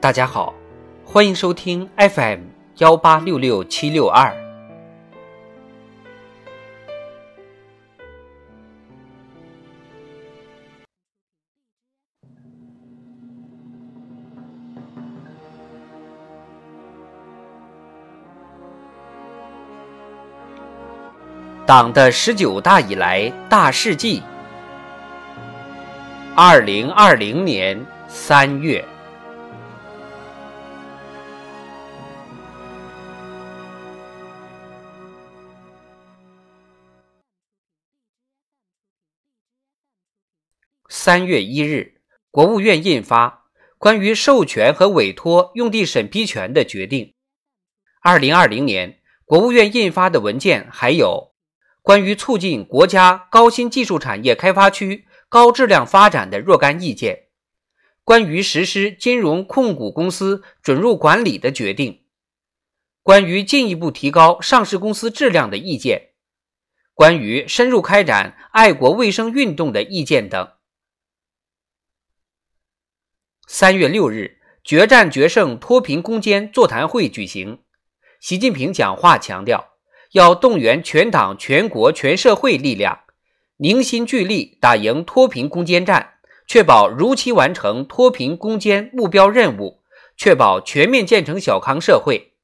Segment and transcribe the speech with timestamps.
[0.00, 0.54] 大家好，
[1.04, 2.40] 欢迎收听 FM
[2.78, 4.34] 幺八六六七六二。
[21.66, 24.22] 党的十九大以来大事记。
[26.34, 27.78] 二零二零年
[28.08, 28.82] 三月，
[40.92, 42.00] 三月一日，
[42.32, 43.44] 国务院印发
[43.78, 47.14] 关于授权和委托用地审批权的决定。
[48.02, 51.32] 二零二零年，国务院印发的文件还有。
[51.80, 57.28] 关于促进国家高新技术产业开发区高质量发展的若干意见，
[58.02, 62.02] 关于实施金融控股公司准入管理的决定，
[63.04, 66.08] 关于进一步提高上市公司质量的意见，
[66.94, 70.50] 关于深入开展爱国卫生运动的意见等。
[73.52, 77.58] 三月六日，决战决胜脱贫攻坚座谈会举行，
[78.20, 79.70] 习近平讲话强调。
[80.12, 83.00] 要动员全党全国全社会力量，
[83.56, 86.14] 凝心聚力打赢脱贫攻坚战，
[86.46, 89.82] 确保如期完成脱贫攻坚目标任务，
[90.16, 92.34] 确保全面建成小康社会。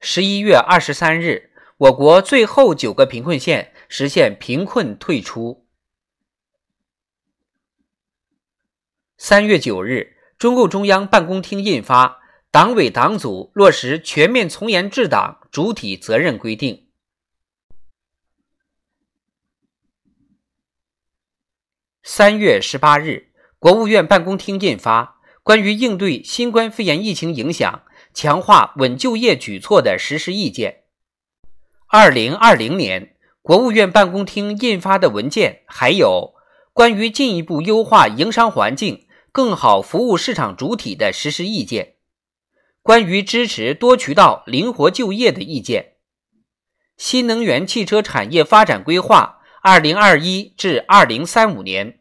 [0.00, 5.63] 十一月二十三日，我国最后九个贫困县实现贫困退出。
[9.26, 12.20] 三月九日，中共中央办公厅印发。
[12.50, 16.88] 党委党组落实全面从严治党主体责任规定。
[22.02, 30.82] 三月十八日，国务院办公厅印发《关于应对新冠肺炎疫情影响、强化稳就业举措的实施意见》。
[31.86, 36.34] 二零二零年，国务院办公厅印发的文件还有
[36.74, 41.84] 《关于进一步优化营商环境、更好服务市场主体的实施意见》。
[42.82, 45.96] 关于支持多渠道灵活就业的意见，
[46.96, 51.98] 新能源汽车产业发展规划（二零二一至二零三五年），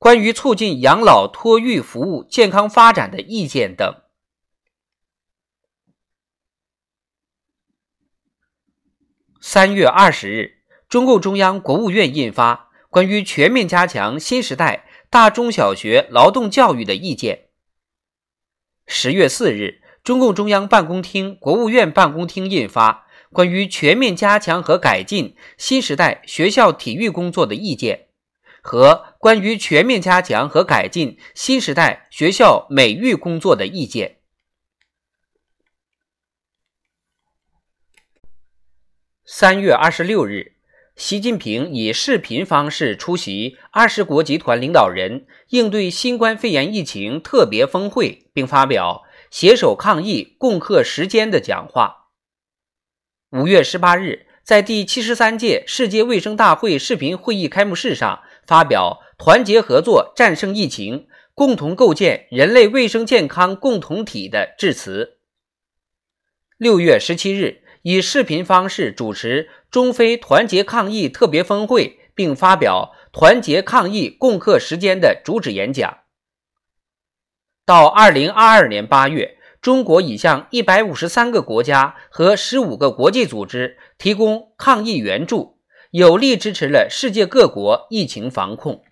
[0.00, 4.02] 关于促进养老托育服务健康发展的意见等。
[9.38, 12.54] 三月二十日，中共中央、国务院印发
[12.88, 17.36] 《关于全面加强新时代大中小学劳动教育的意见》。
[18.86, 27.96] 十月四日，中共中央办公厅、国务院办公厅印发《关于全面加强和改进新时代学校体育工作的意见》
[28.62, 34.08] 和《关于全面加强和改进新时代学校美育工作的意见》。
[39.24, 40.59] 三月二十六日。
[41.00, 52.10] 习近平以视频方式出席二十国集团领导人应对新冠肺炎疫情特别峰会，并发表“携手抗疫，共克时艰”的讲话。
[53.30, 65.16] 五月十八日，在第七十三届世界卫生大会视频会议开幕式上，发表“团结合作，战胜疫情，共同构建人类卫生健康共同体”的致辞。
[66.58, 67.59] 六月十七日。
[67.82, 76.00] 以视频方式主持中非团结抗疫特别峰会，并发表“团结抗疫，共克时艰”的主旨演讲。
[77.64, 85.58] 到二零二二年八月，中国已向一百五十三个国家和十五个国际组织提供抗疫援助，
[85.90, 88.84] 有力支持了世界各国疫情防控。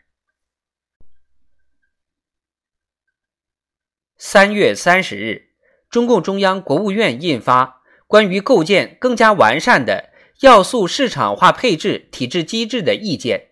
[4.16, 5.50] 三月三十日，
[5.90, 7.77] 中共中央、国务院印发。
[8.08, 10.08] 关于构建更加完善的
[10.40, 13.48] 要素市场化配置体制机制的意见，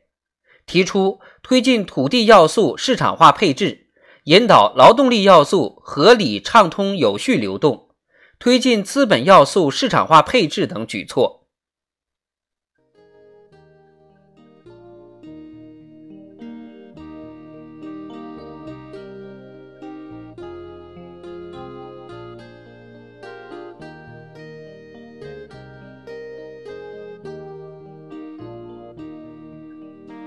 [0.65, 3.91] 提出推进土地要素市场化配置，
[4.25, 7.91] 引导劳动力要素合理畅通有序流动，
[8.39, 11.46] 推进资本要素市场化配置等举措。